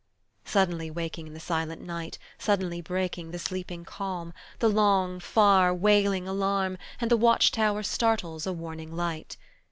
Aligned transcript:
Suddenly 0.45 0.89
waking 0.89 1.31
the 1.31 1.39
silent 1.39 1.79
night, 1.79 2.17
Suddenly 2.39 2.81
breaking 2.81 3.29
the 3.29 3.37
sleeping 3.37 3.85
calm, 3.85 4.33
The 4.57 4.67
long, 4.67 5.19
far, 5.19 5.71
wailing 5.75 6.27
alarm, 6.27 6.79
And 6.99 7.11
the 7.11 7.15
watch 7.17 7.51
tower 7.51 7.83
startles 7.83 8.47
a 8.47 8.51
warning 8.51 8.91
light. 8.95 9.37